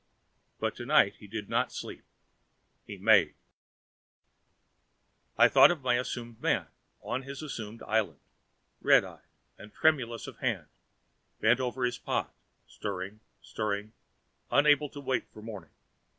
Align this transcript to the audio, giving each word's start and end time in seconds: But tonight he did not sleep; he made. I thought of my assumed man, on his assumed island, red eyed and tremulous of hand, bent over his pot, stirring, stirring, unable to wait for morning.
But 0.59 0.75
tonight 0.75 1.17
he 1.19 1.27
did 1.27 1.47
not 1.47 1.71
sleep; 1.71 2.03
he 2.87 2.97
made. 2.97 3.35
I 5.37 5.47
thought 5.47 5.69
of 5.69 5.83
my 5.83 5.93
assumed 5.99 6.41
man, 6.41 6.69
on 7.01 7.21
his 7.21 7.43
assumed 7.43 7.83
island, 7.83 8.19
red 8.81 9.05
eyed 9.05 9.21
and 9.59 9.71
tremulous 9.71 10.25
of 10.25 10.39
hand, 10.39 10.65
bent 11.39 11.59
over 11.59 11.85
his 11.85 11.99
pot, 11.99 12.33
stirring, 12.65 13.19
stirring, 13.43 13.93
unable 14.49 14.89
to 14.89 14.99
wait 14.99 15.27
for 15.31 15.43
morning. 15.43 15.69